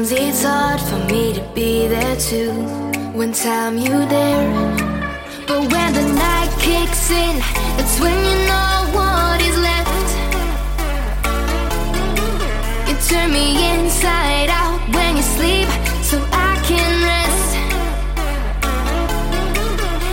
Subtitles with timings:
[0.00, 2.52] Sometimes it's hard for me to be there too
[3.12, 4.48] when time you there.
[5.46, 7.36] But when the night kicks in,
[7.78, 10.08] it's when you know what is left.
[12.88, 15.68] You turn me inside out when you sleep,
[16.02, 17.56] so I can rest.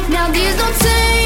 [0.09, 1.16] Now these don't turn.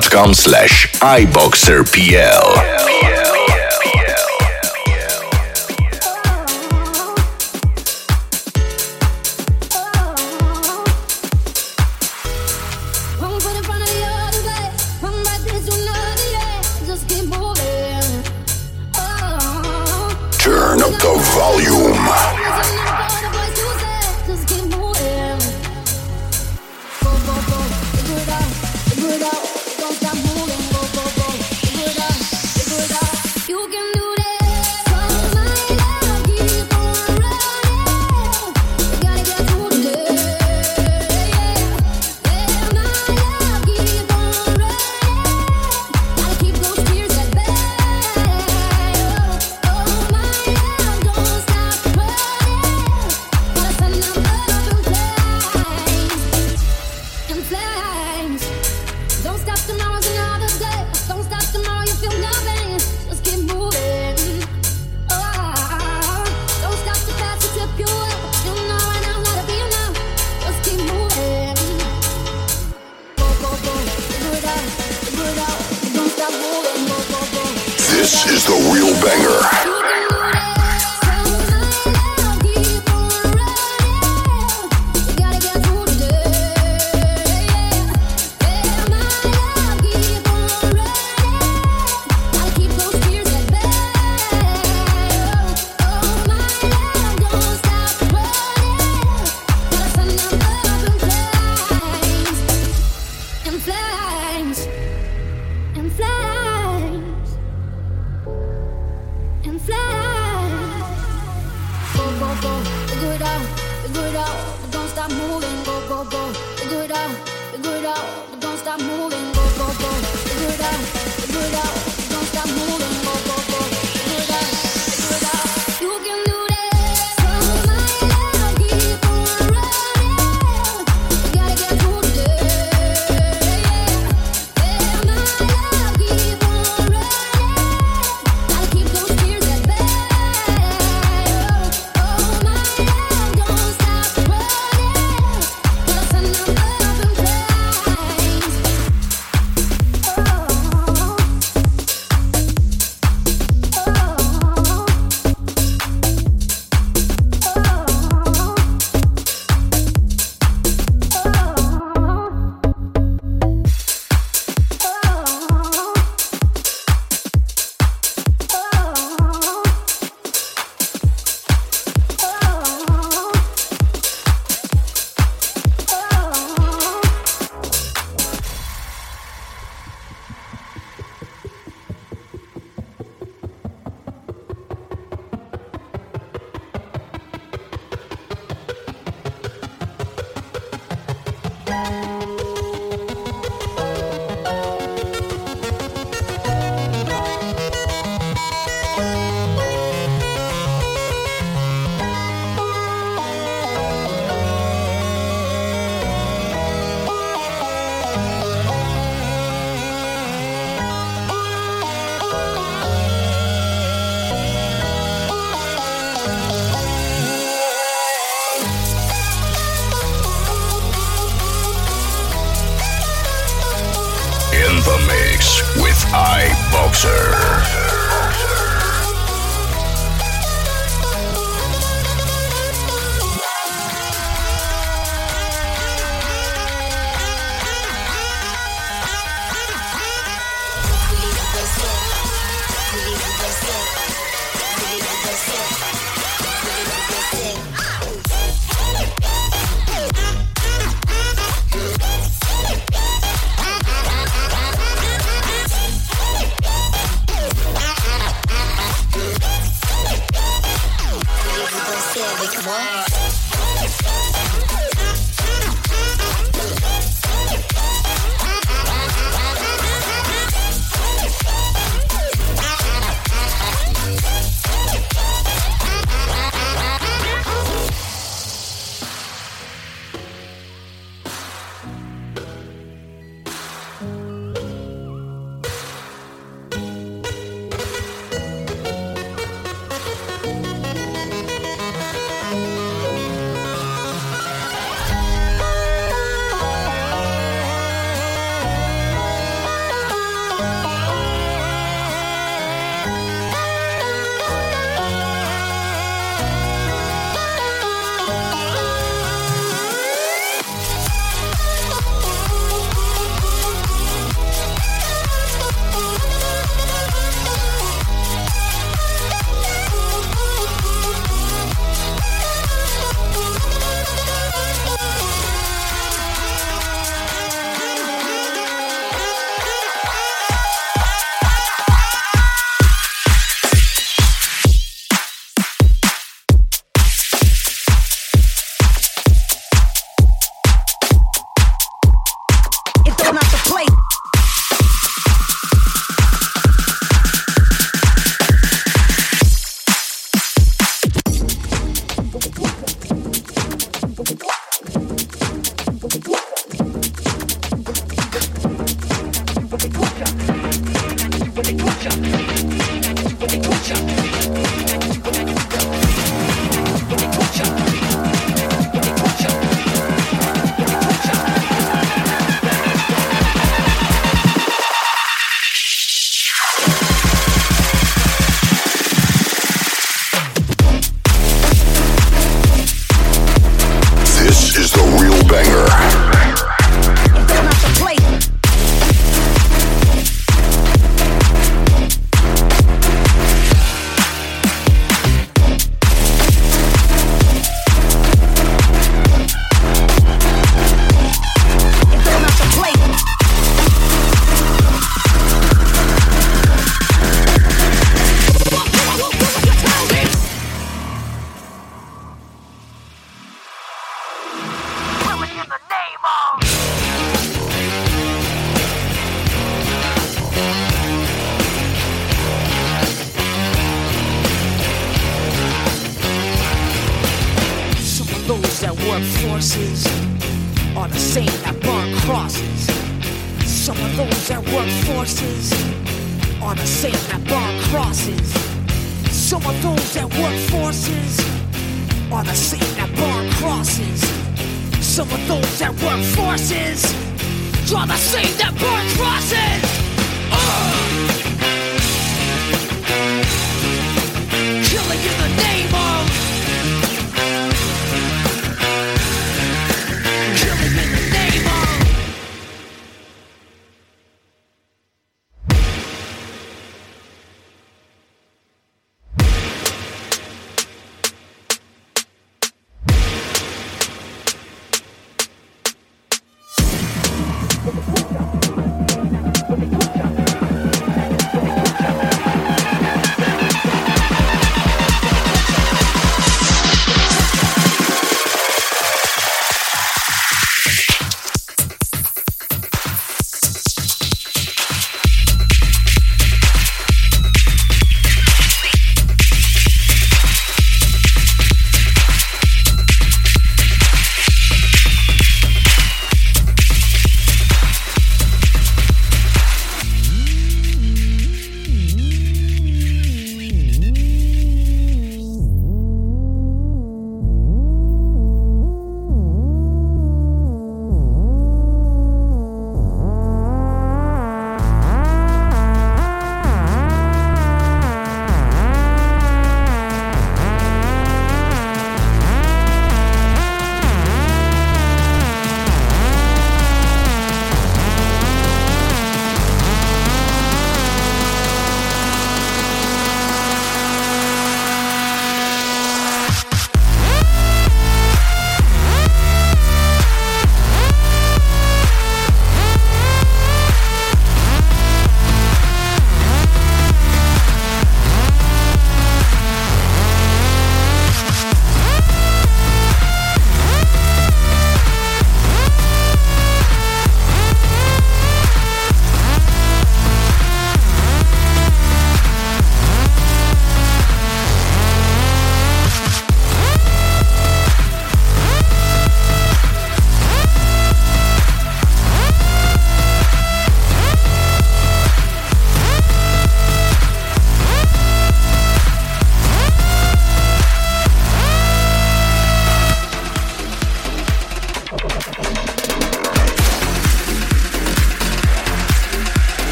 [0.00, 2.54] facebook.com slash iboxerpl.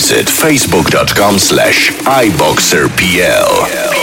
[0.00, 3.99] Visit facebook.com slash iboxerpl.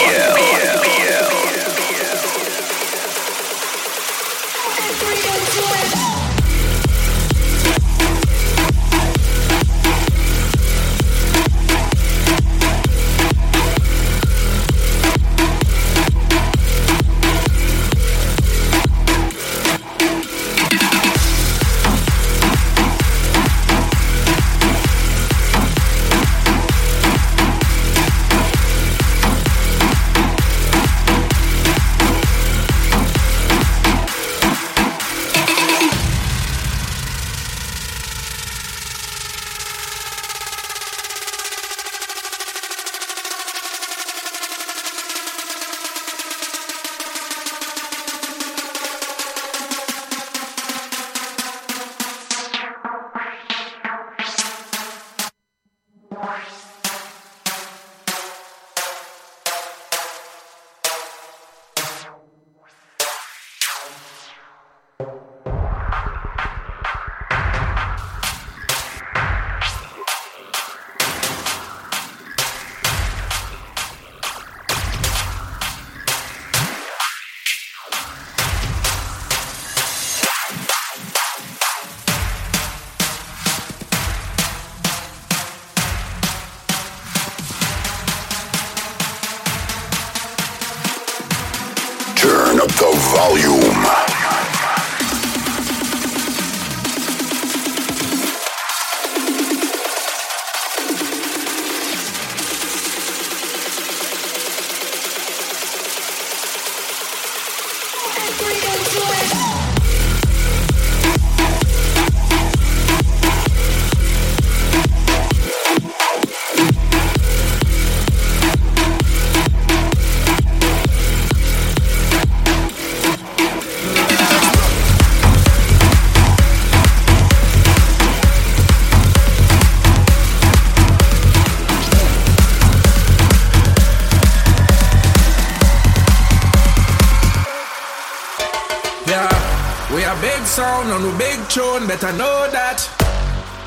[141.87, 142.83] Better know that.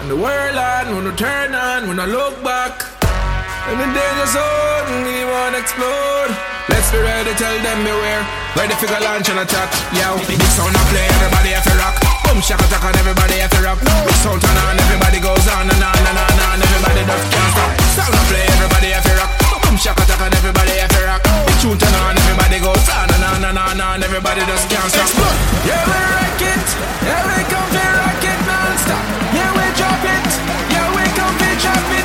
[0.04, 2.85] And the world on, when we turn on, when I look back.
[3.64, 6.28] And the danger zone, we wanna explode.
[6.68, 8.20] Let's be ready, tell them beware.
[8.61, 9.72] Ready for launch and attack.
[9.96, 11.96] Yo, big sound I play, everybody have to rock.
[12.28, 13.80] Boom, shaka attack on everybody have to rock.
[13.80, 16.56] Big sound turn on, everybody goes on and on and on and on.
[16.61, 17.70] Everybody just can't stop.
[17.96, 19.33] Sound I play, everybody have to rock.
[19.64, 21.30] Boom, shaka attack on everybody have to rock.
[21.61, 24.03] Tune turn on, everybody goes on and on and on and.
[24.03, 25.12] Everybody just can't stop.
[25.68, 26.68] Yeah, we rock it.
[27.05, 27.96] Yeah, we come here
[28.81, 29.05] stop.
[29.37, 30.29] Yeah, we drop it.
[30.73, 32.00] Yeah, we come to drop it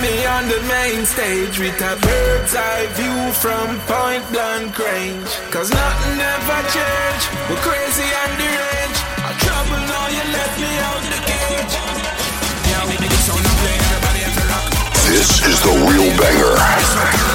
[0.00, 5.30] me on the main stage with a bird's eye view from point blank range.
[5.52, 7.22] Cause nothing ever change.
[7.48, 9.02] We're crazy and deranged.
[9.28, 11.90] I trouble now you let me out the cage.
[15.10, 17.29] This is the real banger.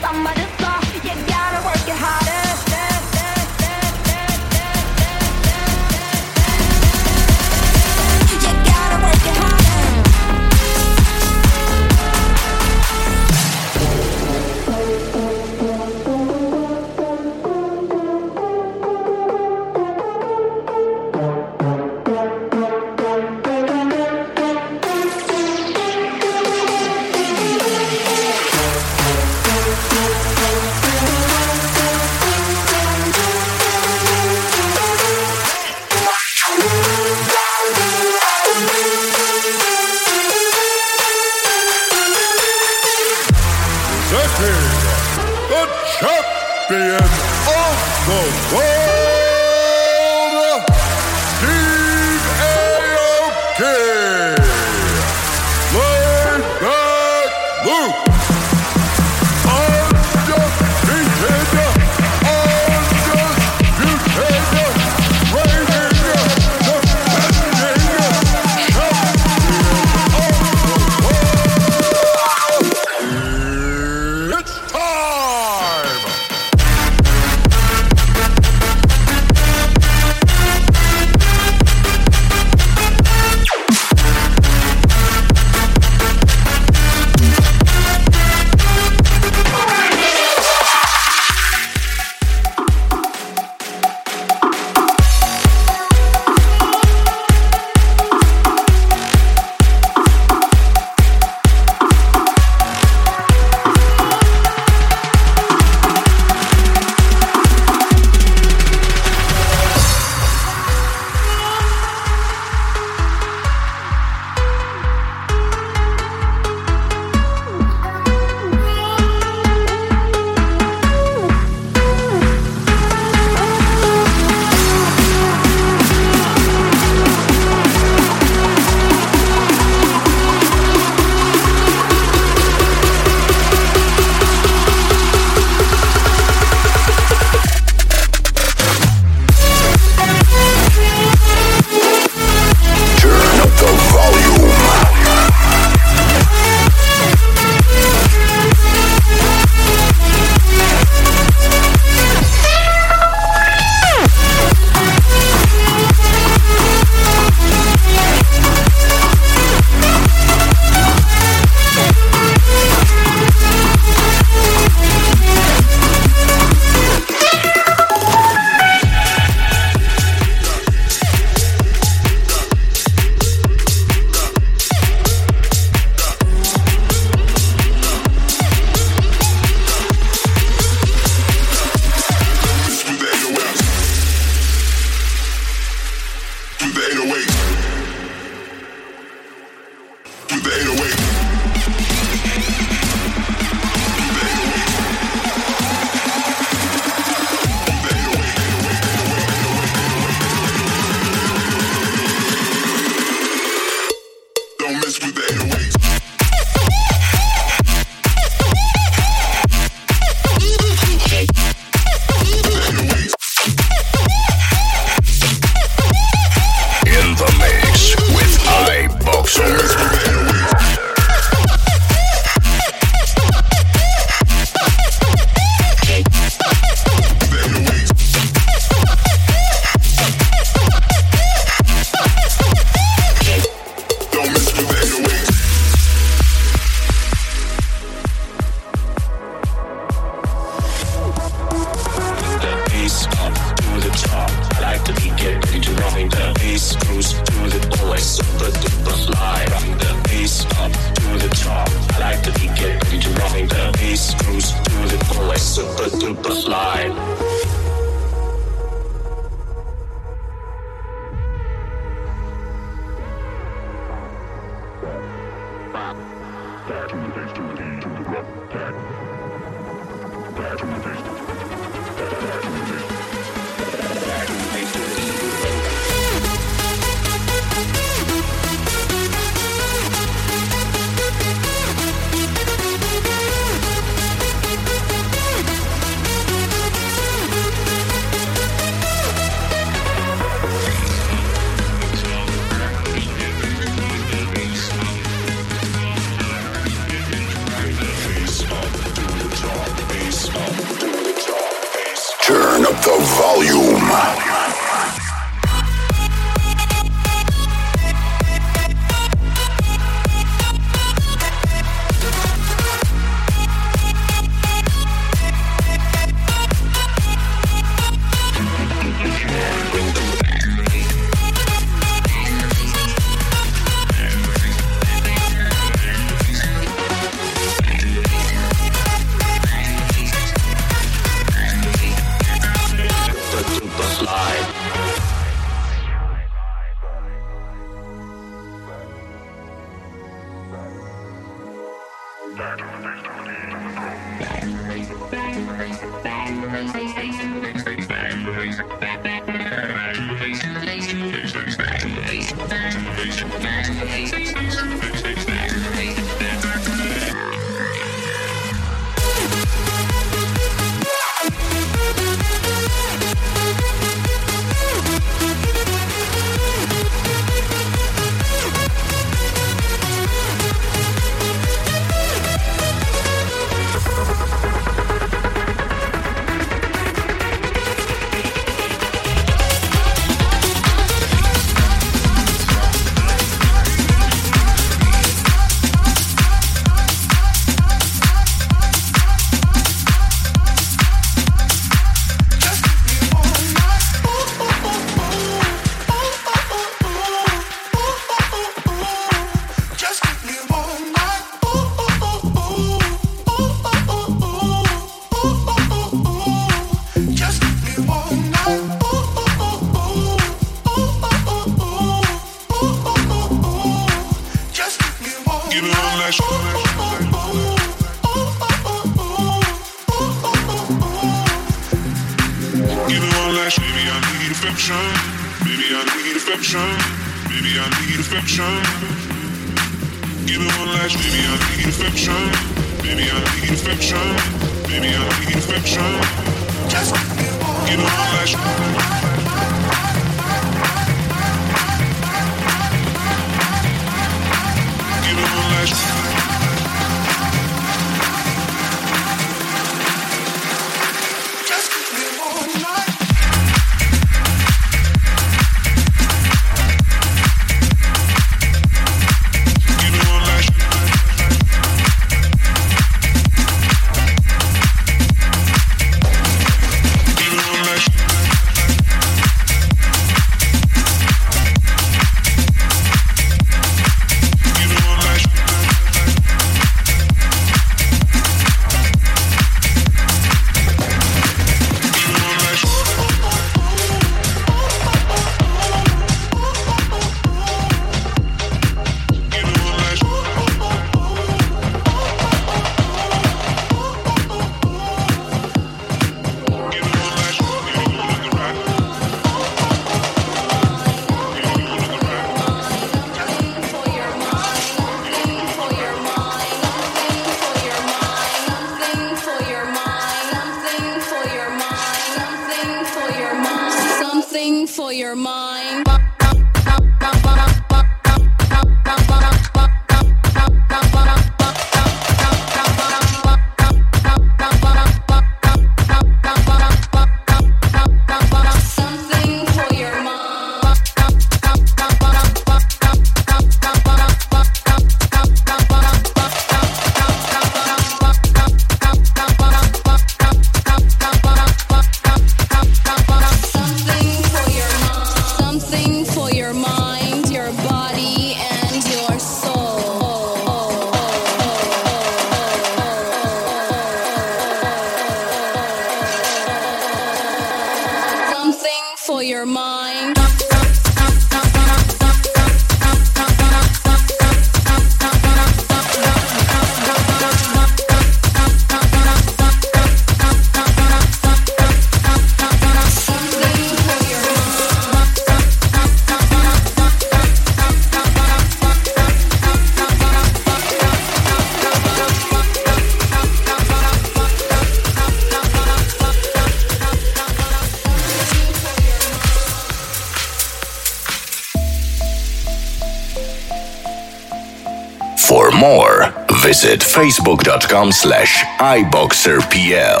[596.96, 600.00] facebook.com slash iboxerpl.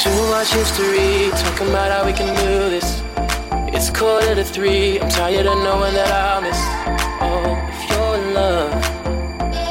[0.00, 3.02] Too much history, talking about how we can do this.
[3.74, 6.60] It's quarter to three, I'm tired of knowing that I'll miss.
[7.20, 8.72] Oh, if your love,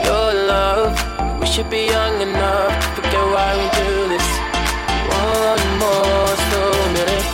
[0.04, 4.28] your love, we should be young enough to forget why we do this.
[5.16, 7.28] One more slow minute,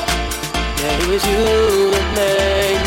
[1.01, 2.84] you that made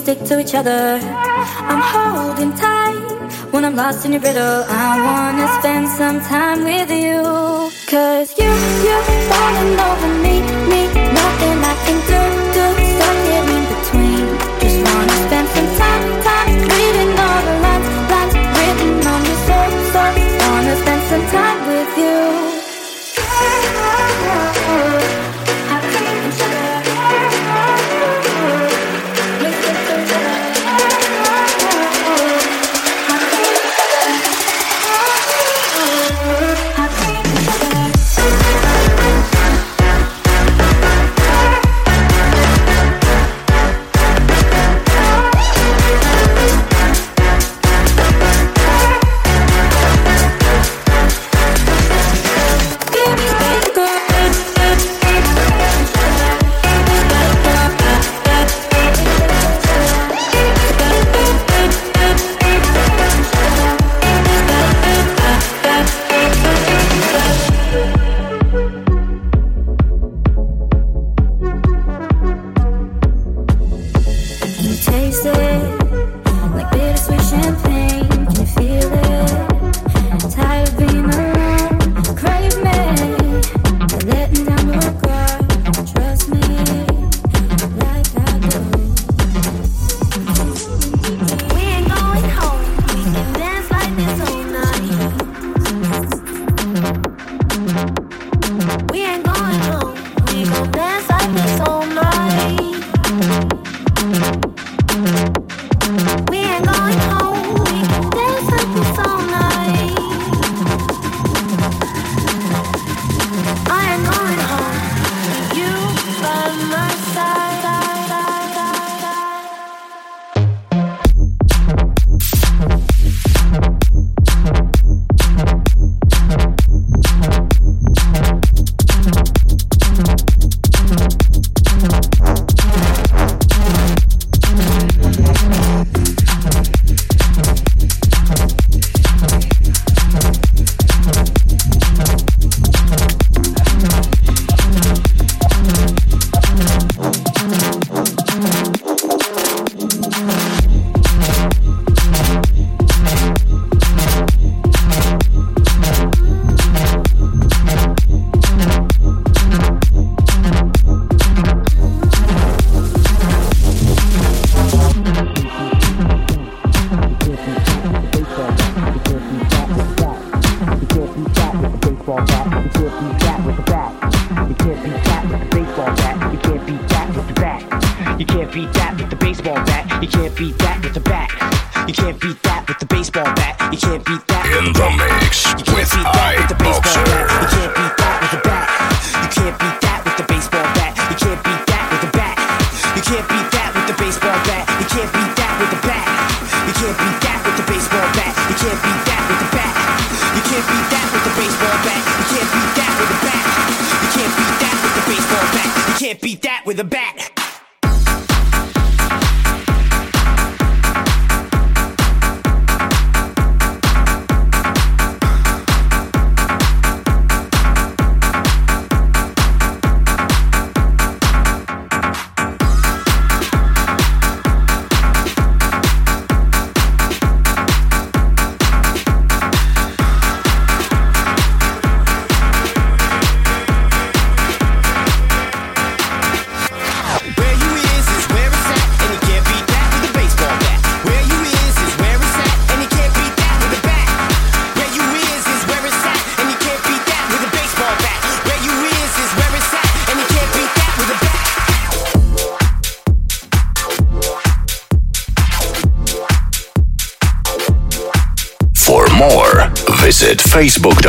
[0.00, 0.98] stick to each other.
[1.70, 2.96] I'm holding tight
[3.52, 4.64] when I'm lost in your riddle.
[4.66, 7.20] I wanna spend some time with you.
[7.86, 8.50] Cause you,
[8.84, 10.39] you're falling over me.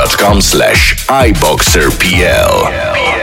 [0.02, 2.00] facebook.com slash iboxerpl.
[2.00, 3.21] PL.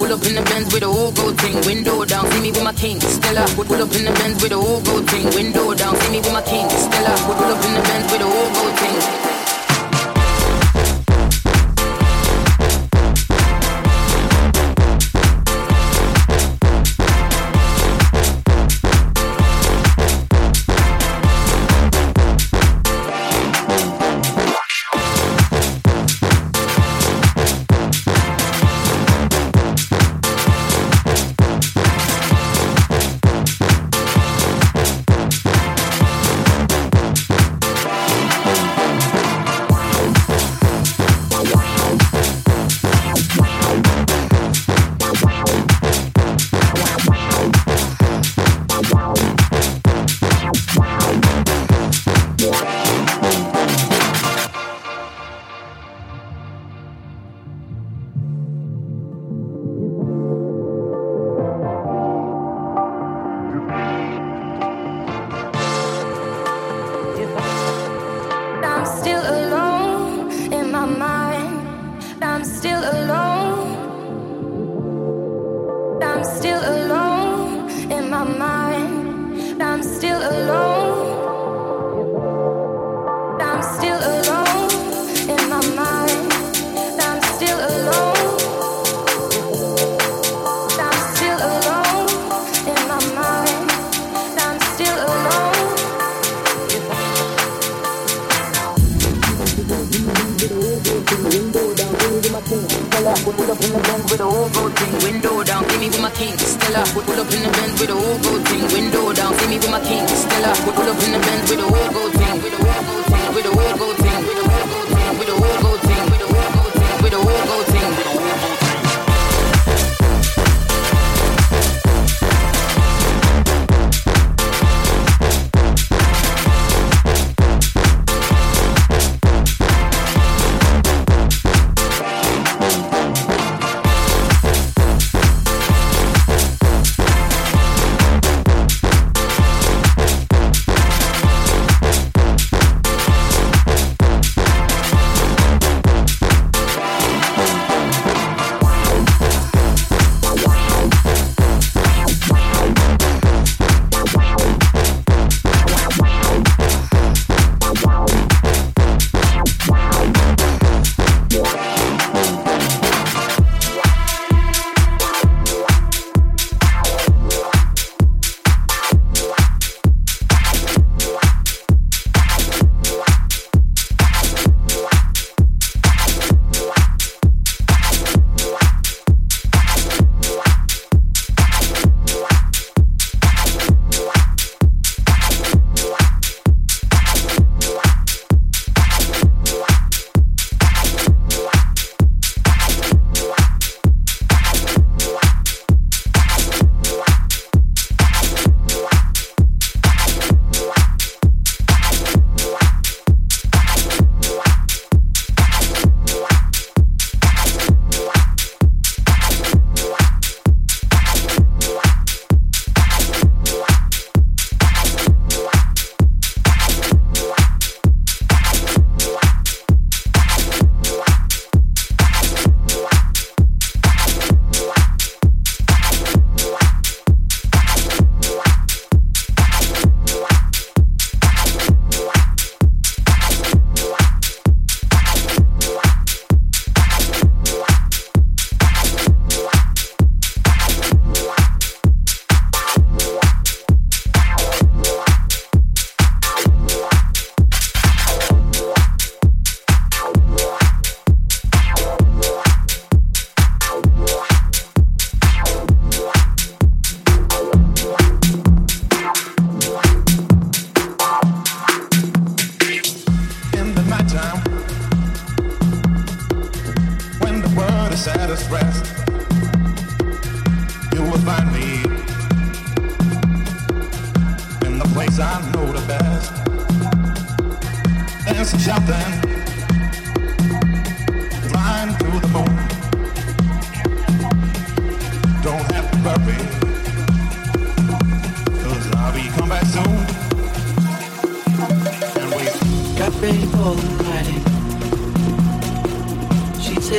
[0.00, 1.56] pull up in the Benz with a old gold thing.
[1.68, 2.98] Window down, see me with my king.
[3.00, 5.26] Stella, we pull up in the Benz with a old gold thing.
[5.36, 6.68] Window down, see me with my king.
[6.70, 8.79] Stella, pull up in the Benz with a old gold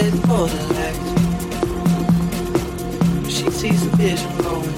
[0.01, 0.99] head for the light.
[3.29, 4.75] She sees a vision growing.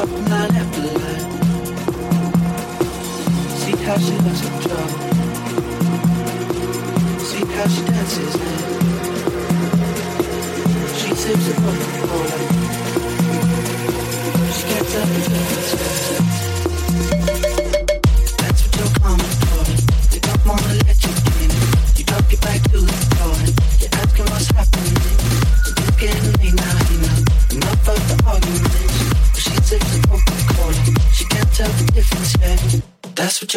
[0.00, 1.26] Up line after line.
[3.60, 4.98] See how she looks in trouble.
[7.28, 8.60] See how she dances now.
[10.98, 12.38] She sips a Coca-Cola.
[14.54, 15.37] She gets up and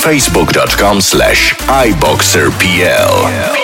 [0.00, 3.59] facebook.com slash iboxerpl.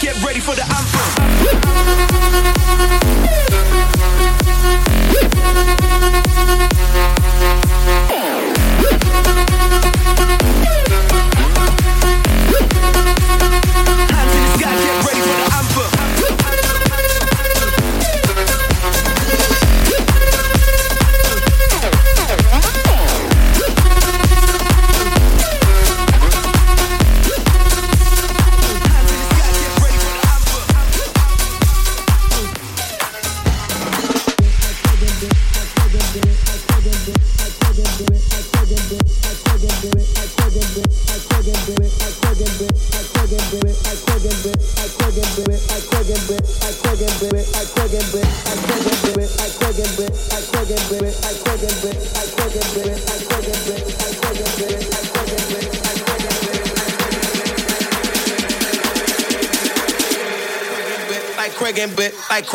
[0.00, 0.71] Get ready for the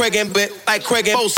[0.10, 1.37] Craig and like Craig and Boast.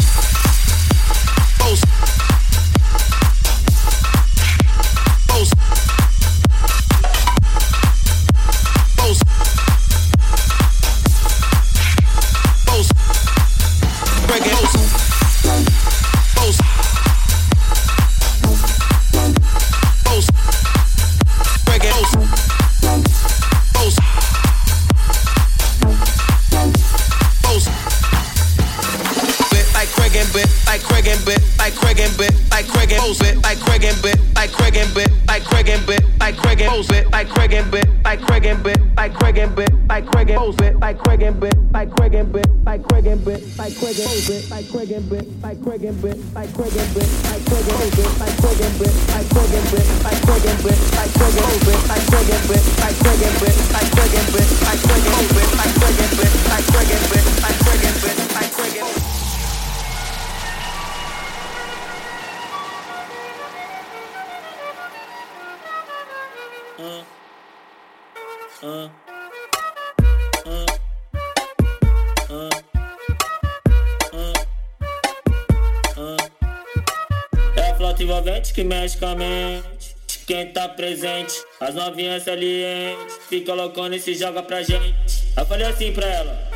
[46.39, 47.09] I spread it
[81.89, 84.93] novinha saliente, se colocando e se joga pra gente.
[85.05, 86.49] Assim Eu falei assim pra ela.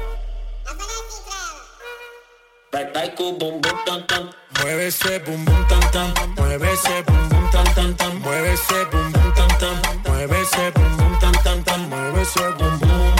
[2.71, 4.29] Vai, vai com o bumbum tam tam.
[4.59, 6.13] Mueve esse bumbum tam tam.
[6.37, 8.19] Mueve esse bumbum tam tam tam.
[8.19, 9.75] Mueve esse bumbum tam tam.
[10.07, 11.79] Mueve esse bumbum tam tam tam.
[11.81, 13.13] Mueve esse bumbum.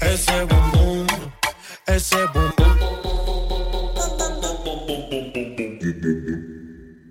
[0.00, 1.06] Esse bumbum.
[1.88, 2.70] Esse bumbum.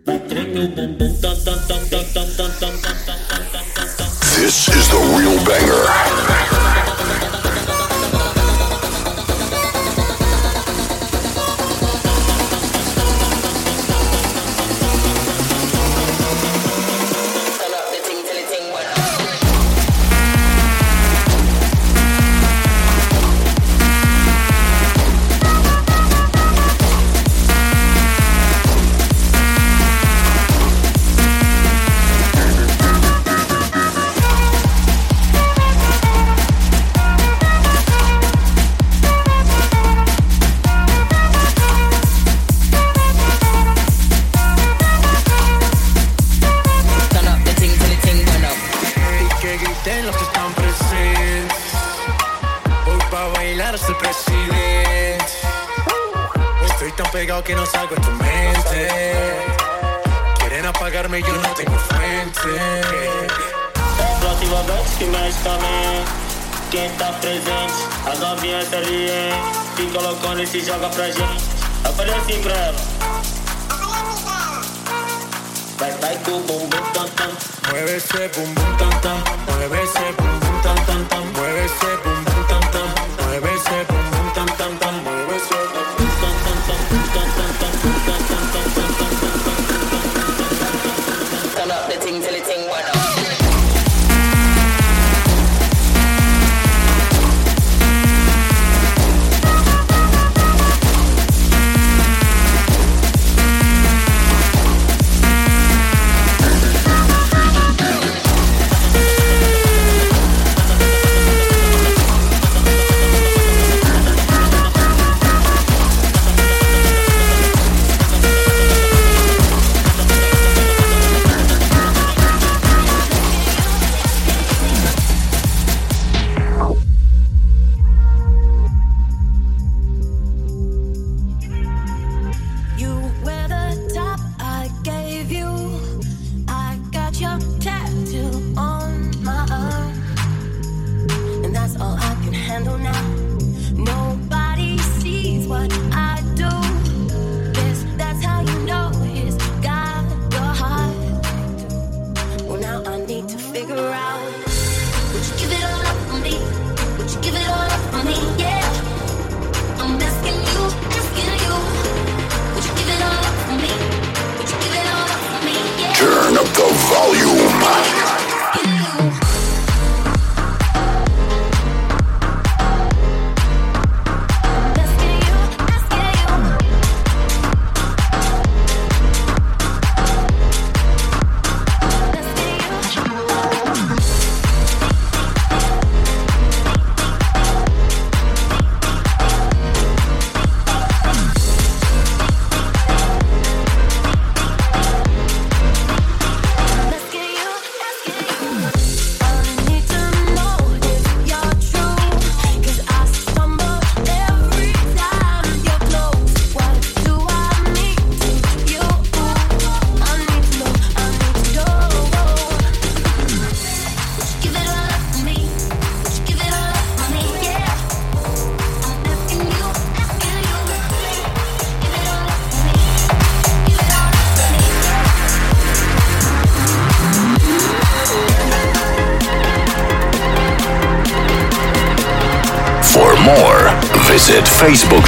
[0.06, 2.99] Vai treme o bumbum tam tam tam tam tam tam tam.
[4.50, 6.29] This is the real banger.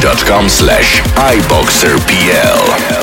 [0.01, 3.00] facebook.com slash iboxerpl.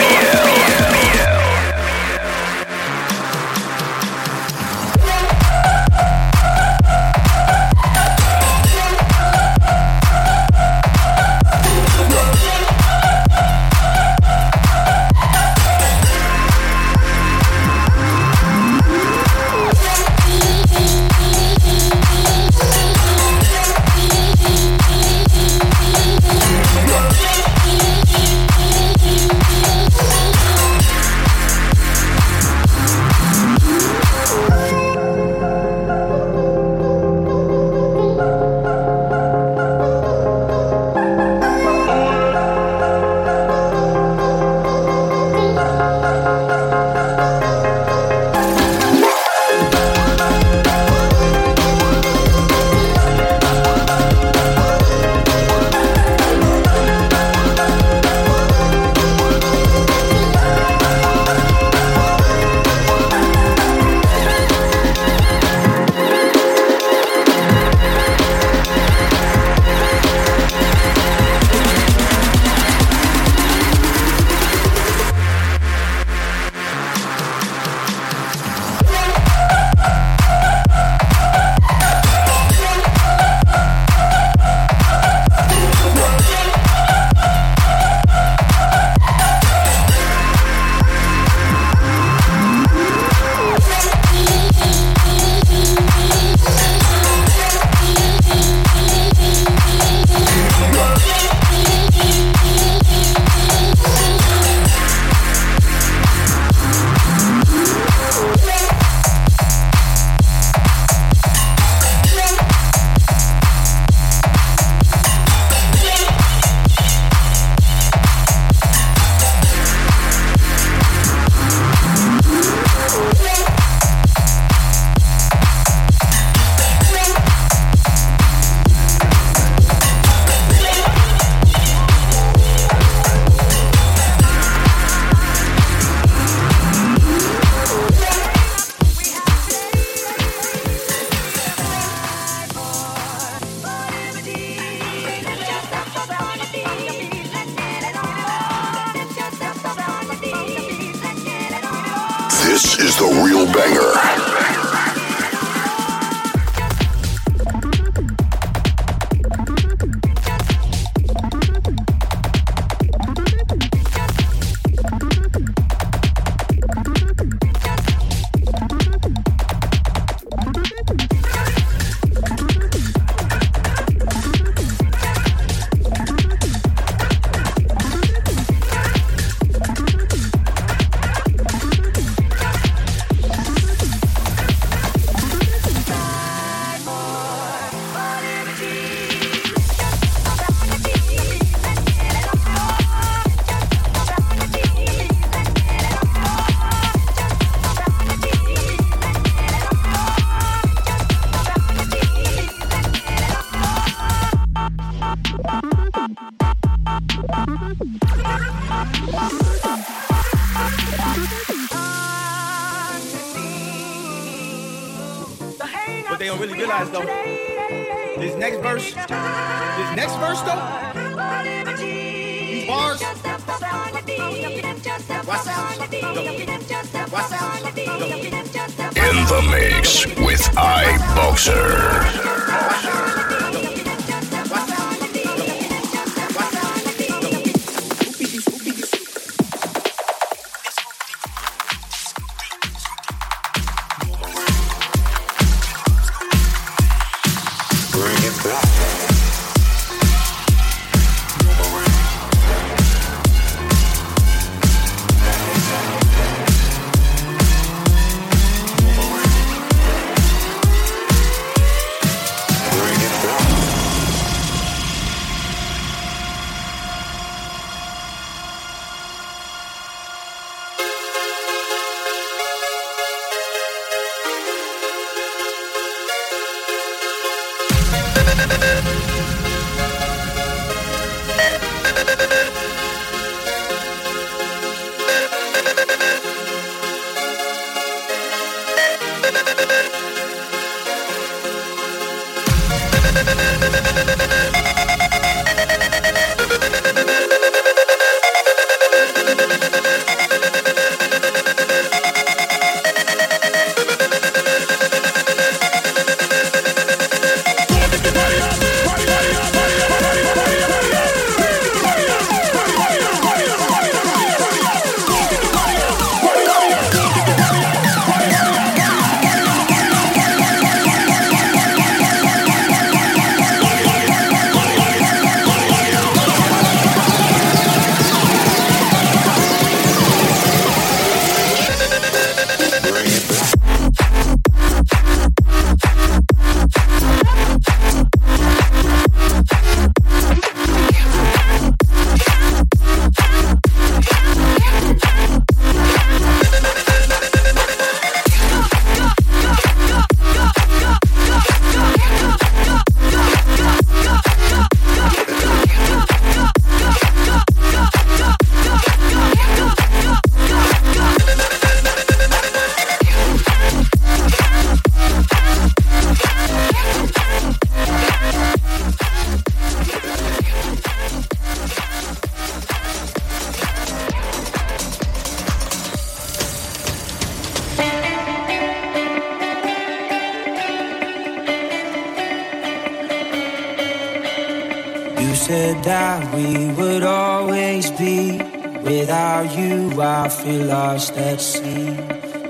[390.52, 391.94] lost at sea.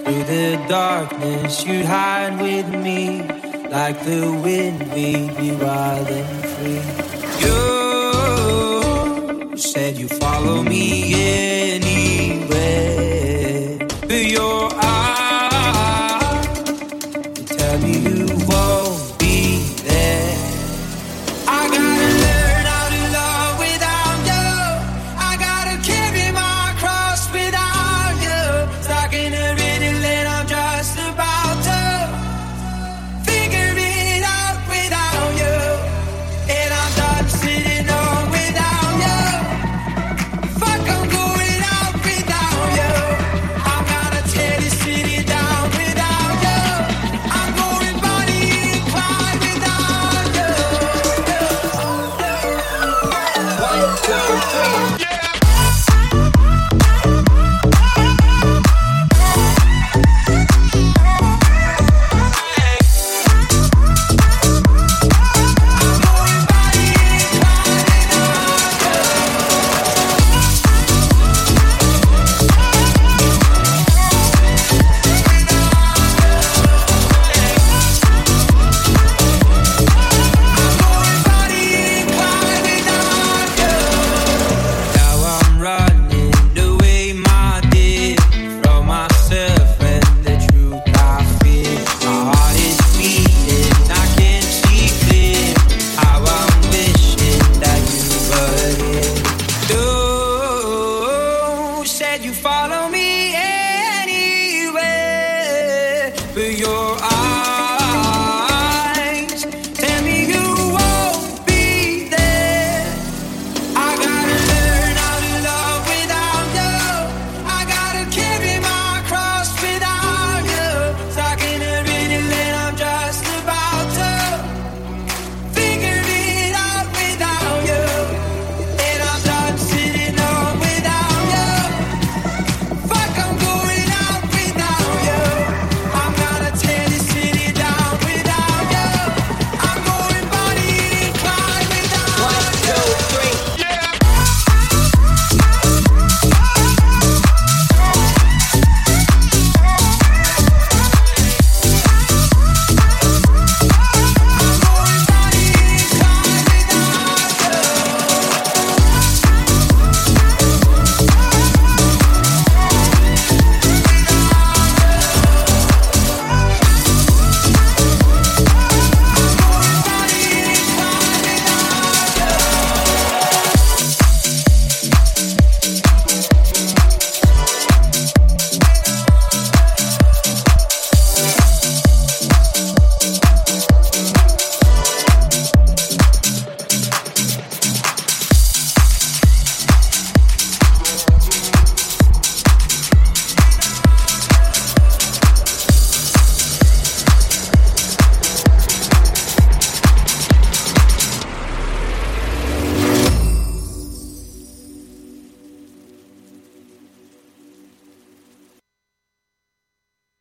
[0.05, 3.23] Through the darkness, you'd hide with me.
[3.69, 6.38] Like the wind, we'd be riding.